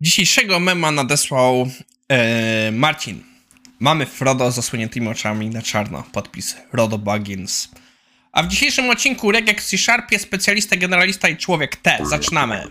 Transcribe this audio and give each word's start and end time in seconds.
Dzisiejszego 0.00 0.60
mema 0.60 0.90
nadesłał 0.90 1.70
e, 2.08 2.72
Marcin. 2.72 3.22
Mamy 3.80 4.06
Frodo 4.06 4.50
z 4.50 4.54
zasłoniętymi 4.54 5.08
oczami 5.08 5.50
na 5.50 5.62
czarno. 5.62 6.04
Podpis 6.12 6.56
Rodo 6.72 6.98
Buggins. 6.98 7.68
A 8.32 8.42
w 8.42 8.48
dzisiejszym 8.48 8.90
odcinku 8.90 9.32
Regek 9.32 9.62
C-Sharpie, 9.62 10.18
specjalista, 10.18 10.76
generalista 10.76 11.28
i 11.28 11.36
człowiek 11.36 11.76
T. 11.76 11.98
Zaczynamy. 12.02 12.64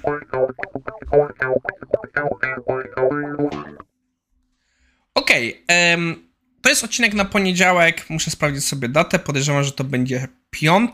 Okej, 5.13 5.63
em, 5.67 6.29
to 6.61 6.69
jest 6.69 6.83
odcinek 6.83 7.13
na 7.13 7.25
poniedziałek. 7.25 8.09
Muszę 8.09 8.31
sprawdzić 8.31 8.65
sobie 8.65 8.89
datę. 8.89 9.19
Podejrzewam, 9.19 9.63
że 9.63 9.71
to 9.71 9.83
będzie 9.83 10.27
5? 10.49 10.91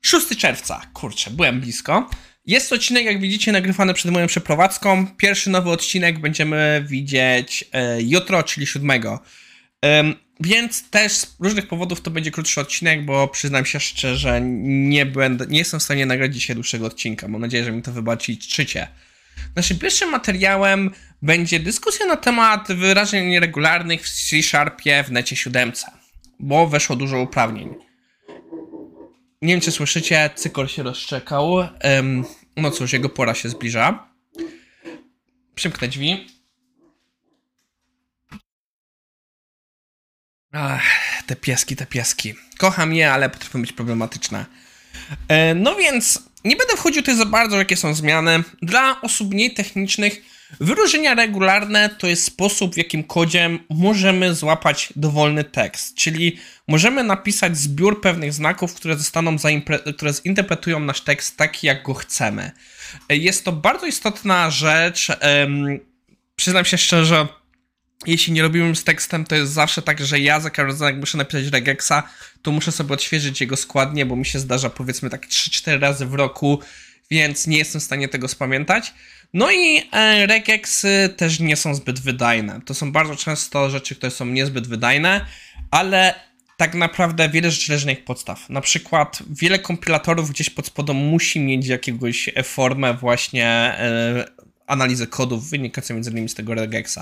6 0.00 0.36
czerwca. 0.36 0.80
Kurczę, 0.92 1.30
byłem 1.30 1.60
blisko. 1.60 2.10
Jest 2.46 2.72
odcinek, 2.72 3.04
jak 3.04 3.20
widzicie, 3.20 3.52
nagrywany 3.52 3.94
przed 3.94 4.10
moją 4.10 4.26
przeprowadzką. 4.26 5.06
Pierwszy 5.16 5.50
nowy 5.50 5.70
odcinek 5.70 6.18
będziemy 6.18 6.84
widzieć 6.88 7.64
e, 7.72 8.02
jutro, 8.02 8.42
czyli 8.42 8.66
7. 8.66 8.90
Em, 9.82 10.14
więc 10.40 10.90
też 10.90 11.12
z 11.12 11.36
różnych 11.40 11.68
powodów 11.68 12.00
to 12.00 12.10
będzie 12.10 12.30
krótszy 12.30 12.60
odcinek, 12.60 13.04
bo 13.04 13.28
przyznam 13.28 13.64
się 13.64 13.80
szczerze, 13.80 14.40
nie 14.40 15.06
będę, 15.06 15.46
nie 15.46 15.58
jestem 15.58 15.80
w 15.80 15.82
stanie 15.82 16.06
nagrać 16.06 16.34
dzisiaj 16.34 16.54
dłuższego 16.56 16.86
odcinka. 16.86 17.28
Mam 17.28 17.40
nadzieję, 17.40 17.64
że 17.64 17.72
mi 17.72 17.82
to 17.82 17.92
wybaczycie. 17.92 18.88
Naszym 19.56 19.78
pierwszym 19.78 20.10
materiałem 20.10 20.90
będzie 21.22 21.60
dyskusja 21.60 22.06
na 22.06 22.16
temat 22.16 22.72
wyrażeń 22.72 23.26
nieregularnych 23.26 24.02
w 24.02 24.28
C-Sharpie 24.28 25.04
w 25.04 25.12
necie 25.12 25.36
7, 25.36 25.72
bo 26.40 26.66
weszło 26.66 26.96
dużo 26.96 27.20
uprawnień. 27.20 27.74
Nie 29.44 29.54
wiem, 29.54 29.60
czy 29.60 29.72
słyszycie, 29.72 30.30
cykor 30.34 30.70
się 30.70 30.82
rozczekał. 30.82 31.68
Em, 31.80 32.24
no 32.56 32.70
cóż, 32.70 32.92
jego 32.92 33.08
pora 33.08 33.34
się 33.34 33.48
zbliża. 33.48 34.08
Przymknę 35.54 35.88
drzwi. 35.88 36.26
Ach, 40.52 40.82
te 41.26 41.36
pieski, 41.36 41.76
te 41.76 41.86
pieski. 41.86 42.34
Kocham 42.58 42.94
je, 42.94 43.12
ale 43.12 43.30
potrafią 43.30 43.60
być 43.60 43.72
problematyczne. 43.72 44.46
E, 45.28 45.54
no 45.54 45.76
więc 45.76 46.22
nie 46.44 46.56
będę 46.56 46.76
wchodził 46.76 47.02
tutaj 47.02 47.16
za 47.16 47.26
bardzo, 47.26 47.56
jakie 47.56 47.76
są 47.76 47.94
zmiany. 47.94 48.42
Dla 48.62 49.00
osób 49.00 49.30
mniej 49.30 49.54
technicznych 49.54 50.22
wyróżnienia 50.60 51.14
regularne 51.14 51.90
to 51.98 52.06
jest 52.06 52.24
sposób, 52.24 52.74
w 52.74 52.76
jakim 52.76 53.04
kodzie 53.04 53.58
możemy 53.70 54.34
złapać 54.34 54.92
dowolny 54.96 55.44
tekst, 55.44 55.94
czyli 55.94 56.38
możemy 56.68 57.04
napisać 57.04 57.58
zbiór 57.58 58.00
pewnych 58.00 58.32
znaków, 58.32 58.74
które 58.74 58.96
zostaną 58.96 59.36
które 59.96 60.12
zinterpretują 60.12 60.80
nasz 60.80 61.00
tekst 61.00 61.36
taki, 61.36 61.66
jak 61.66 61.82
go 61.82 61.94
chcemy. 61.94 62.50
Jest 63.08 63.44
to 63.44 63.52
bardzo 63.52 63.86
istotna 63.86 64.50
rzecz. 64.50 65.08
przyznam 66.36 66.64
się 66.64 66.78
szczerze, 66.78 67.28
jeśli 68.06 68.32
nie 68.32 68.42
robimy 68.42 68.76
z 68.76 68.84
tekstem, 68.84 69.24
to 69.24 69.34
jest 69.34 69.52
zawsze 69.52 69.82
tak, 69.82 70.06
że 70.06 70.20
ja 70.20 70.40
za 70.40 70.50
każdym 70.50 70.66
razem, 70.66 70.86
jak 70.86 70.96
muszę 70.96 71.18
napisać 71.18 71.46
regexa, 71.46 72.02
to 72.42 72.50
muszę 72.50 72.72
sobie 72.72 72.94
odświeżyć 72.94 73.40
jego 73.40 73.56
składnie, 73.56 74.06
bo 74.06 74.16
mi 74.16 74.26
się 74.26 74.38
zdarza 74.38 74.70
powiedzmy 74.70 75.10
tak 75.10 75.26
3-4 75.26 75.80
razy 75.80 76.06
w 76.06 76.14
roku, 76.14 76.60
więc 77.10 77.46
nie 77.46 77.58
jestem 77.58 77.80
w 77.80 77.84
stanie 77.84 78.08
tego 78.08 78.28
spamiętać. 78.28 78.94
No 79.34 79.50
i 79.50 79.82
e, 79.92 80.26
regexy 80.26 81.14
też 81.16 81.40
nie 81.40 81.56
są 81.56 81.74
zbyt 81.74 82.00
wydajne. 82.00 82.60
To 82.64 82.74
są 82.74 82.92
bardzo 82.92 83.16
często 83.16 83.70
rzeczy, 83.70 83.96
które 83.96 84.10
są 84.10 84.26
niezbyt 84.26 84.66
wydajne, 84.66 85.26
ale 85.70 86.14
tak 86.56 86.74
naprawdę 86.74 87.28
wiele 87.28 87.50
rzeczy 87.50 87.72
leży 87.72 87.86
na 87.86 87.92
ich 87.92 88.04
podstaw. 88.04 88.50
Na 88.50 88.60
przykład 88.60 89.18
wiele 89.30 89.58
kompilatorów 89.58 90.30
gdzieś 90.30 90.50
pod 90.50 90.66
spodem 90.66 90.96
musi 90.96 91.40
mieć 91.40 91.70
e, 91.70 92.42
formę 92.42 92.94
właśnie 92.94 93.46
e, 93.46 94.24
analizy 94.66 95.06
kodów 95.06 95.50
wynikającej 95.50 95.94
między 95.94 96.10
innymi 96.10 96.28
z 96.28 96.34
tego 96.34 96.54
regexa. 96.54 97.00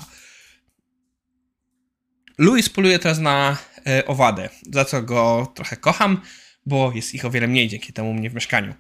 Louis 2.39 2.69
poluje 2.69 2.99
teraz 2.99 3.19
na 3.19 3.57
e, 3.87 4.07
owady, 4.07 4.49
za 4.73 4.85
co 4.85 5.03
go 5.03 5.53
trochę 5.55 5.77
kocham, 5.77 6.21
bo 6.67 6.93
jest 6.95 7.15
ich 7.15 7.25
o 7.25 7.31
wiele 7.31 7.49
mniej 7.49 7.69
dzięki 7.69 7.93
temu 7.93 8.11
u 8.11 8.15
mnie 8.15 8.31
w 8.31 8.35
mieszkaniu. 8.35 8.75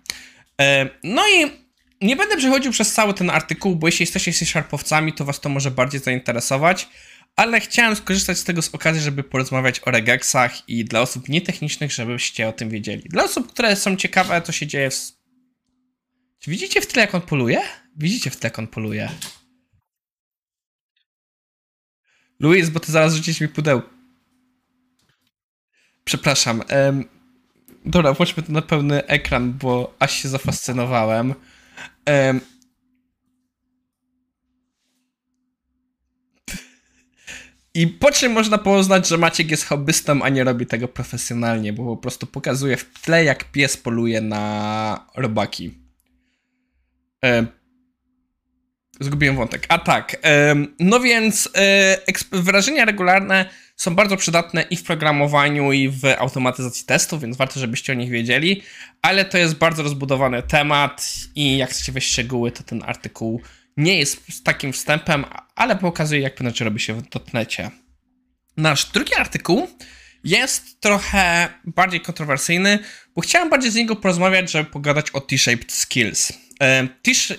No 1.05 1.23
i 1.29 1.62
nie 2.03 2.17
będę 2.17 2.37
przechodził 2.37 2.73
przez 2.73 2.93
cały 2.93 3.15
ten 3.15 3.31
artykuł, 3.31 3.77
bo 3.77 3.89
jeśli 3.89 4.03
jesteście 4.03 4.33
C-Sharpowcami, 4.33 5.13
to 5.13 5.25
was 5.25 5.41
to 5.41 5.49
może 5.49 5.71
bardziej 5.71 6.01
zainteresować, 6.01 6.89
ale 7.37 7.61
chciałem 7.61 7.97
skorzystać 7.97 8.39
z 8.39 8.45
tego 8.45 8.63
z 8.63 8.75
okazji, 8.75 9.03
żeby 9.03 9.23
porozmawiać 9.25 9.81
o 9.85 9.91
regexach 9.91 10.69
i 10.69 10.85
dla 10.85 11.01
osób 11.01 11.29
nietechnicznych, 11.29 11.93
żebyście 11.93 12.49
o 12.49 12.53
tym 12.53 12.71
wiedzieli. 12.71 13.03
Dla 13.09 13.25
osób, 13.25 13.53
które 13.53 13.77
są 13.77 13.97
ciekawe, 13.97 14.43
co 14.43 14.53
się 14.53 14.67
dzieje 14.67 14.91
w... 14.91 15.13
Czy 16.39 16.51
widzicie 16.51 16.81
w 16.81 16.87
tle, 16.87 17.03
jak 17.03 17.15
on 17.15 17.21
poluje? 17.21 17.61
Widzicie 17.97 18.31
w 18.31 18.37
tle, 18.37 18.47
jak 18.47 18.59
on 18.59 18.67
poluje. 18.67 19.11
Luis, 22.41 22.71
bo 22.71 22.81
ty 22.81 22.93
zaraz 22.93 23.15
rzucisz 23.15 23.41
mi 23.41 23.49
pudełko. 23.49 23.91
Przepraszam. 26.05 26.63
Dobra, 27.85 28.13
włączmy 28.13 28.43
to 28.43 28.53
na 28.53 28.63
pełny 28.63 29.07
ekran, 29.07 29.53
bo 29.53 29.95
aż 29.99 30.23
się 30.23 30.29
zafascynowałem. 30.29 31.35
Em, 32.05 32.41
I 37.75 37.87
po 37.87 38.13
czym 38.13 38.33
można 38.33 38.59
poznać, 38.59 39.09
że 39.09 39.19
Maciek 39.19 39.51
jest 39.51 39.65
hobbystą, 39.65 40.23
a 40.23 40.29
nie 40.29 40.45
robi 40.45 40.67
tego 40.67 40.89
profesjonalnie, 40.89 41.73
bo 41.73 41.85
po 41.85 41.97
prostu 41.97 42.27
pokazuje 42.27 42.77
w 42.77 43.01
tle, 43.03 43.25
jak 43.25 43.45
pies 43.53 43.77
poluje 43.77 44.21
na 44.21 45.07
robaki. 45.15 45.75
Em, 49.01 49.07
Zgubiłem 49.07 49.37
wątek. 49.37 49.67
A 49.69 49.79
tak, 49.79 50.17
no 50.79 51.01
więc 51.01 51.49
e, 51.57 51.99
wyrażenia 52.33 52.85
regularne 52.85 53.51
są 53.77 53.95
bardzo 53.95 54.17
przydatne 54.17 54.63
i 54.63 54.77
w 54.77 54.83
programowaniu, 54.83 55.73
i 55.73 55.89
w 55.89 56.05
automatyzacji 56.19 56.87
testów, 56.87 57.23
więc 57.23 57.37
warto, 57.37 57.61
żebyście 57.61 57.93
o 57.93 57.97
nich 57.97 58.11
wiedzieli, 58.11 58.63
ale 59.03 59.25
to 59.25 59.39
jest 59.39 59.55
bardzo 59.55 59.83
rozbudowany 59.83 60.43
temat 60.43 61.11
i 61.35 61.57
jak 61.57 61.71
chcecie 61.71 61.93
wejść 61.93 62.09
w 62.09 62.13
szczegóły, 62.13 62.53
to 62.53 62.63
ten 62.63 62.83
artykuł 62.87 63.43
nie 63.77 63.99
jest 63.99 64.45
takim 64.45 64.73
wstępem, 64.73 65.25
ale 65.55 65.77
pokazuje, 65.77 66.21
jak 66.21 66.35
pewne 66.35 66.51
rzeczy 66.51 66.65
robi 66.65 66.81
się 66.81 66.95
w 66.95 67.09
dotnecie. 67.09 67.71
Nasz 68.57 68.85
drugi 68.85 69.15
artykuł 69.15 69.69
jest 70.25 70.81
trochę 70.81 71.49
bardziej 71.65 72.01
kontrowersyjny, 72.01 72.79
bo 73.15 73.23
chciałem 73.23 73.51
bardziej 73.51 73.71
z 73.71 73.75
niego 73.75 73.97
porozmawiać, 73.97 74.51
żeby 74.51 74.71
pogadać 74.71 75.11
o 75.11 75.21
T-shaped 75.21 75.73
skills. 75.73 76.33
E, 76.63 76.89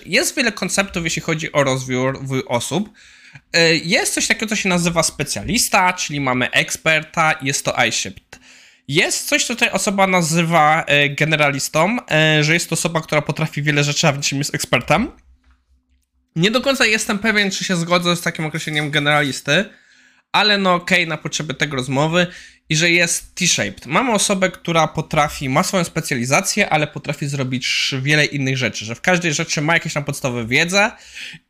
jest 0.06 0.36
wiele 0.36 0.52
konceptów, 0.52 1.04
jeśli 1.04 1.22
chodzi 1.22 1.52
o 1.52 1.64
rozwój 1.64 2.42
osób. 2.46 2.90
E, 3.52 3.74
Jest 3.74 4.14
coś 4.14 4.26
takiego, 4.26 4.46
co 4.46 4.56
się 4.56 4.68
nazywa 4.68 5.02
specjalista, 5.02 5.92
czyli 5.92 6.20
mamy 6.20 6.50
eksperta, 6.50 7.34
jest 7.42 7.64
to 7.64 7.84
iShaped. 7.88 8.38
Jest 8.88 9.28
coś, 9.28 9.44
co 9.44 9.54
tutaj 9.54 9.70
osoba 9.70 10.06
nazywa 10.06 10.84
e, 10.86 11.08
generalistą, 11.08 11.96
że 12.40 12.54
jest 12.54 12.68
to 12.68 12.72
osoba, 12.72 13.00
która 13.00 13.22
potrafi 13.22 13.62
wiele 13.62 13.84
rzeczy, 13.84 14.08
a 14.08 14.12
w 14.12 14.16
niczym 14.16 14.38
jest 14.38 14.54
ekspertem. 14.54 15.10
Nie 16.36 16.50
do 16.50 16.60
końca 16.60 16.86
jestem 16.86 17.18
pewien, 17.18 17.50
czy 17.50 17.64
się 17.64 17.76
zgodzę 17.76 18.16
z 18.16 18.20
takim 18.20 18.44
określeniem 18.44 18.90
generalisty, 18.90 19.64
ale 20.32 20.58
no 20.58 20.74
okej, 20.74 20.98
okay, 20.98 21.06
na 21.06 21.16
potrzeby 21.16 21.54
tego 21.54 21.76
rozmowy 21.76 22.26
że 22.76 22.90
jest 22.90 23.34
T-shaped. 23.34 23.86
Mamy 23.86 24.12
osobę, 24.12 24.50
która 24.50 24.88
potrafi, 24.88 25.48
ma 25.48 25.62
swoją 25.62 25.84
specjalizację, 25.84 26.70
ale 26.70 26.86
potrafi 26.86 27.26
zrobić 27.26 27.94
wiele 28.02 28.24
innych 28.24 28.56
rzeczy, 28.56 28.84
że 28.84 28.94
w 28.94 29.00
każdej 29.00 29.34
rzeczy 29.34 29.60
ma 29.60 29.74
jakieś 29.74 29.92
tam 29.92 30.04
podstawowe 30.04 30.46
wiedzę 30.46 30.90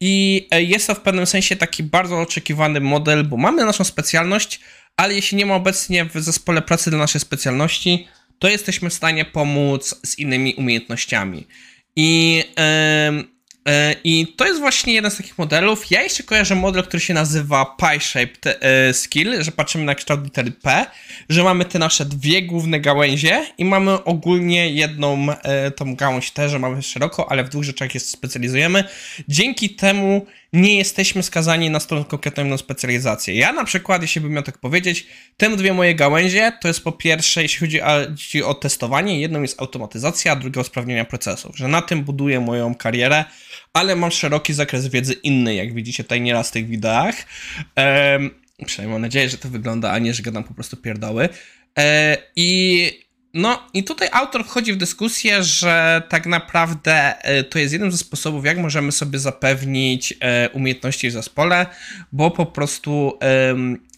i 0.01 0.47
e, 0.51 0.63
jest 0.63 0.87
to 0.87 0.95
w 0.95 1.01
pewnym 1.01 1.27
sensie 1.27 1.57
taki 1.57 1.83
bardzo 1.83 2.21
oczekiwany 2.21 2.81
model, 2.81 3.25
bo 3.25 3.37
mamy 3.37 3.65
naszą 3.65 3.85
specjalność, 3.85 4.61
ale 4.97 5.15
jeśli 5.15 5.39
nie 5.39 5.47
ma 5.47 5.55
obecnie 5.55 6.05
w 6.05 6.13
zespole 6.15 6.63
pracy 6.63 6.91
dla 6.91 6.99
naszej 6.99 7.21
specjalności, 7.21 8.09
to 8.39 8.49
jesteśmy 8.49 8.91
w 8.91 8.95
stanie 8.95 9.25
pomóc 9.25 9.95
z 10.07 10.19
innymi 10.19 10.55
umiejętnościami. 10.55 11.47
I 11.97 12.45
E, 12.59 13.34
I 14.05 14.27
to 14.37 14.47
jest 14.47 14.61
właśnie 14.61 14.95
jeden 14.95 15.11
z 15.11 15.17
takich 15.17 15.39
modelów. 15.39 15.91
Ja 15.91 16.03
jeszcze 16.03 16.23
kojarzę 16.23 16.55
model, 16.55 16.83
który 16.83 17.01
się 17.01 17.15
nazywa 17.15 17.77
Pie-Shaped 17.79 18.55
e, 18.61 18.95
Skill, 18.95 19.43
że 19.43 19.53
patrzymy 19.53 19.85
na 19.85 19.95
kształt 19.95 20.25
litery 20.25 20.51
P, 20.51 20.87
że 21.29 21.45
mamy 21.45 21.65
te 21.65 21.79
nasze 21.79 22.05
dwie 22.05 22.43
główne 22.43 22.81
gałęzie 22.81 23.47
i 23.59 23.65
mamy 23.65 24.05
ogólnie 24.05 24.71
jedną 24.71 25.27
e, 25.31 25.71
tą 25.71 25.97
gałąź 25.97 26.31
też, 26.31 26.51
że 26.51 26.59
mamy 26.59 26.83
szeroko, 26.83 27.31
ale 27.31 27.45
w 27.45 27.49
dwóch 27.49 27.65
rzeczach 27.65 27.93
się 27.93 28.01
specjalizujemy. 28.01 28.85
Dzięki 29.29 29.71
temu 29.71 30.27
nie 30.55 30.77
jesteśmy 30.77 31.23
skazani 31.23 31.71
na 31.71 31.81
tą 31.81 32.05
konkretną 32.05 32.59
specjalizację. 32.59 33.35
Ja 33.35 33.53
na 33.53 33.65
przykład, 33.65 34.03
jeśli 34.03 34.21
bym 34.21 34.33
miał 34.33 34.43
tak 34.43 34.59
powiedzieć, 34.59 35.07
te 35.37 35.57
dwie 35.57 35.75
moje 35.75 35.95
gałęzie 35.95 36.53
to 36.61 36.69
jest 36.69 36.85
po 36.85 36.93
pierwsze, 36.93 37.43
jeśli 37.43 37.61
chodzi 37.61 37.81
o, 38.45 38.55
testowanie, 38.55 39.21
jedną 39.21 39.43
jest 39.43 39.61
automatyzacja, 39.61 40.33
a 40.33 40.37
druga 40.37 40.61
usprawnienia 40.61 41.05
procesów, 41.05 41.57
że 41.57 41.69
na 41.69 41.83
tym 41.83 42.05
buduję 42.05 42.41
moją 42.41 42.75
karierę, 42.75 43.25
ale 43.73 43.97
mam 43.97 44.11
szeroki 44.11 44.55
zakres 44.55 44.89
wiedzy 44.89 45.13
inny, 45.13 45.55
jak 45.55 45.75
widzicie 45.75 46.03
tutaj 46.03 46.21
nieraz 46.21 46.49
w 46.49 46.53
tych 46.53 46.69
wideach. 46.69 47.15
Ehm, 47.77 48.31
przynajmniej 48.67 48.93
mam 48.93 49.03
nadzieję, 49.03 49.29
że 49.29 49.39
to 49.39 49.49
wygląda, 49.49 49.93
a 49.93 49.99
nie, 49.99 50.15
że 50.15 50.23
gadam 50.23 50.45
po 50.45 50.55
prostu 50.55 50.77
pierdoły. 50.77 51.29
E, 51.79 52.17
I 52.37 53.04
No 53.35 53.69
i 53.73 53.85
tutaj 53.85 54.09
autor 54.13 54.45
wchodzi 54.45 54.73
w 54.73 54.77
dyskusję, 54.77 55.43
że 55.43 56.03
tak 56.09 56.27
naprawdę 56.27 57.23
e, 57.25 57.45
to 57.45 57.59
jest 57.59 57.73
jeden 57.73 57.93
ze 57.93 57.99
sposobów, 57.99 58.45
jak 58.45 58.59
możemy 58.59 58.93
sobie 58.93 59.19
zapewnić 59.19 60.15
e, 60.21 60.51
umiejętności 60.51 61.09
w 61.09 61.13
zespole, 61.13 61.67
bo 62.13 62.31
po 62.31 62.47
prostu 62.47 63.19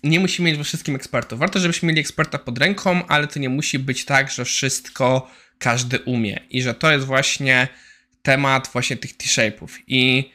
nie 0.03 0.21
musimy 0.21 0.50
mieć 0.50 0.59
we 0.59 0.65
wszystkim 0.65 0.97
ekspertów. 0.97 1.38
Warto, 1.38 1.59
żebyśmy 1.59 1.88
mieli 1.88 2.00
eksperta 2.00 2.38
pod 2.38 2.59
ręką, 2.59 3.06
ale 3.06 3.27
to 3.27 3.38
nie 3.38 3.49
musi 3.49 3.79
być 3.79 4.05
tak, 4.05 4.31
że 4.31 4.44
wszystko 4.44 5.31
każdy 5.59 5.99
umie 5.99 6.41
i 6.50 6.62
że 6.62 6.75
to 6.75 6.93
jest 6.93 7.06
właśnie 7.06 7.69
temat 8.23 8.69
właśnie 8.73 8.97
tych 8.97 9.17
T-shape'ów 9.17 9.69
i 9.87 10.31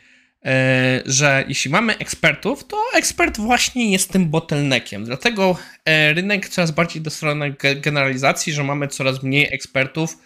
że 1.06 1.46
jeśli 1.48 1.72
mamy 1.72 1.98
ekspertów, 1.98 2.68
to 2.68 2.84
ekspert 2.94 3.38
właśnie 3.38 3.92
jest 3.92 4.12
tym 4.12 4.30
bottleneckiem. 4.30 5.06
Dlatego 5.06 5.58
e, 5.86 6.14
rynek 6.14 6.50
coraz 6.50 6.72
bardziej 6.72 7.02
do 7.02 7.10
strony 7.10 7.56
generalizacji, 7.76 8.54
że 8.54 8.64
mamy 8.64 8.88
coraz 8.88 9.24
mniej 9.24 9.54
ekspertów, 9.54 10.18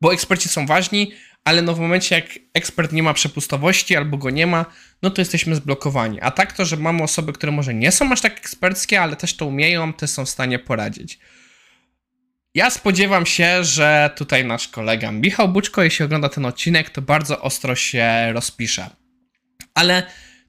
bo 0.00 0.12
eksperci 0.12 0.48
są 0.48 0.66
ważni, 0.66 1.12
ale 1.44 1.62
no 1.62 1.74
w 1.74 1.80
momencie 1.80 2.14
jak 2.14 2.26
ekspert 2.54 2.92
nie 2.92 3.02
ma 3.02 3.14
przepustowości 3.14 3.96
albo 3.96 4.16
go 4.16 4.30
nie 4.30 4.46
ma, 4.46 4.66
no 5.02 5.10
to 5.10 5.20
jesteśmy 5.20 5.54
zblokowani. 5.54 6.20
A 6.20 6.30
tak 6.30 6.52
to, 6.52 6.64
że 6.64 6.76
mamy 6.76 7.02
osoby, 7.02 7.32
które 7.32 7.52
może 7.52 7.74
nie 7.74 7.92
są 7.92 8.12
aż 8.12 8.20
tak 8.20 8.38
eksperckie, 8.38 9.00
ale 9.00 9.16
też 9.16 9.36
to 9.36 9.46
umieją, 9.46 9.92
też 9.92 10.10
są 10.10 10.24
w 10.24 10.30
stanie 10.30 10.58
poradzić. 10.58 11.18
Ja 12.54 12.70
spodziewam 12.70 13.26
się, 13.26 13.64
że 13.64 14.10
tutaj 14.16 14.44
nasz 14.44 14.68
kolega 14.68 15.12
Michał 15.12 15.48
Buczko, 15.48 15.82
jeśli 15.82 16.04
ogląda 16.04 16.28
ten 16.28 16.46
odcinek, 16.46 16.90
to 16.90 17.02
bardzo 17.02 17.40
ostro 17.40 17.74
się 17.74 18.32
rozpisze 18.32 18.99
ale 19.74 20.06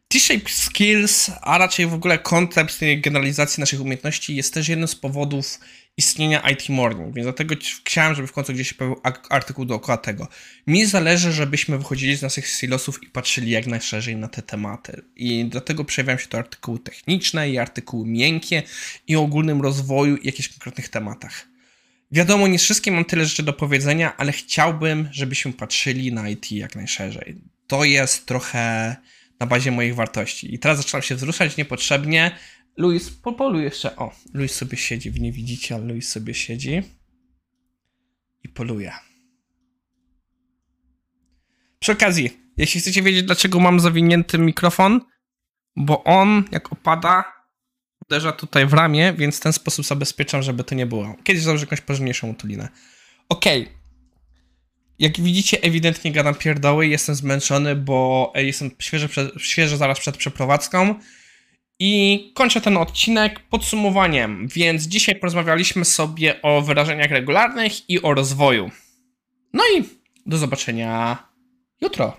T-shape 0.07 0.50
skills, 0.50 1.31
a 1.41 1.57
raczej 1.57 1.88
w 1.88 1.94
ogóle 1.94 2.19
koncept 2.19 2.79
generalizacji 2.97 3.62
naszych 3.62 3.81
umiejętności 3.81 4.35
jest 4.35 4.53
też 4.53 4.69
jednym 4.69 4.88
z 4.88 4.95
powodów 4.95 5.59
istnienia 5.97 6.50
IT 6.50 6.69
Morning, 6.69 7.15
więc 7.15 7.25
dlatego 7.25 7.56
chciałem, 7.85 8.15
żeby 8.15 8.27
w 8.27 8.31
końcu 8.31 8.53
gdzieś 8.53 8.69
się 8.69 8.75
pojawił 8.75 9.01
artykuł 9.29 9.65
dookoła 9.65 9.97
tego. 9.97 10.27
Mi 10.68 10.85
zależy, 10.85 11.31
żebyśmy 11.31 11.77
wychodzili 11.77 12.15
z 12.15 12.21
naszych 12.21 12.47
silosów 12.47 13.03
i 13.03 13.07
patrzyli 13.07 13.51
jak 13.51 13.68
najszerzej 13.68 14.15
na 14.15 14.27
te 14.27 14.41
tematy. 14.41 15.01
I 15.15 15.45
dlatego 15.45 15.85
przejawiają 15.85 16.17
się 16.17 16.27
to 16.27 16.38
artykuły 16.38 16.79
techniczne 16.79 17.50
i 17.50 17.57
artykuły 17.57 18.07
miękkie 18.07 18.63
i 19.07 19.15
o 19.15 19.21
ogólnym 19.21 19.62
rozwoju 19.62 20.15
i 20.15 20.25
jakichś 20.25 20.50
konkretnych 20.50 20.89
tematach. 20.89 21.47
Wiadomo, 22.12 22.47
nie 22.47 22.57
wszystkie 22.57 22.91
mam 22.91 23.06
tyle 23.06 23.25
rzeczy 23.25 23.44
do 23.44 23.53
powiedzenia, 23.53 24.17
ale 24.17 24.31
chciałbym, 24.31 25.09
żebyśmy 25.12 25.53
patrzyli 25.53 26.13
na 26.13 26.29
IT 26.29 26.51
jak 26.51 26.75
najszerzej. 26.75 27.35
To 27.71 27.83
jest 27.83 28.25
trochę 28.25 28.95
na 29.39 29.47
bazie 29.47 29.71
moich 29.71 29.95
wartości. 29.95 30.56
I 30.56 30.59
teraz 30.59 30.77
zaczynam 30.77 31.01
się 31.01 31.15
wzruszać 31.15 31.57
niepotrzebnie. 31.57 32.38
Luis, 32.77 33.09
popoluj 33.09 33.63
jeszcze. 33.63 33.95
O, 33.95 34.12
Luis 34.33 34.56
sobie 34.56 34.77
siedzi, 34.77 35.12
wy 35.12 35.19
nie 35.19 35.31
widzicie, 35.31 35.75
ale 35.75 35.85
Luis 35.85 36.09
sobie 36.09 36.33
siedzi 36.33 36.81
i 38.44 38.50
poluje. 38.50 38.91
Przy 41.79 41.91
okazji, 41.91 42.29
jeśli 42.57 42.81
chcecie 42.81 43.01
wiedzieć, 43.01 43.23
dlaczego 43.23 43.59
mam 43.59 43.79
zawinięty 43.79 44.38
mikrofon, 44.38 45.01
bo 45.75 46.03
on, 46.03 46.44
jak 46.51 46.74
opada, 46.74 47.33
uderza 48.06 48.31
tutaj 48.31 48.65
w 48.65 48.74
ramię, 48.74 49.13
więc 49.17 49.38
w 49.38 49.39
ten 49.39 49.53
sposób 49.53 49.85
zabezpieczam, 49.85 50.41
żeby 50.41 50.63
to 50.63 50.75
nie 50.75 50.85
było. 50.85 51.15
Kiedyś 51.24 51.44
założę 51.44 51.63
jakąś 51.63 51.81
porządniejszą 51.81 52.29
utulinę. 52.29 52.69
Okej. 53.29 53.62
Okay. 53.62 53.81
Jak 55.01 55.21
widzicie, 55.21 55.57
ewidentnie 55.62 56.12
gadam 56.12 56.36
pierdoły, 56.36 56.88
jestem 56.88 57.15
zmęczony, 57.15 57.75
bo 57.75 58.31
jestem 58.36 58.71
świeży, 58.80 59.09
świeży 59.38 59.77
zaraz 59.77 60.00
przed 60.00 60.18
przeprowadzką. 60.18 60.95
I 61.80 62.31
kończę 62.36 62.62
ten 62.62 62.77
odcinek 62.77 63.39
podsumowaniem, 63.39 64.48
więc 64.48 64.83
dzisiaj 64.83 65.15
porozmawialiśmy 65.15 65.86
sobie 65.86 66.42
o 66.42 66.62
wyrażeniach 66.62 67.12
regularnych 67.12 67.89
i 67.89 68.01
o 68.01 68.13
rozwoju. 68.13 68.71
No 69.53 69.63
i 69.77 69.83
do 70.25 70.38
zobaczenia 70.38 71.18
jutro. 71.81 72.18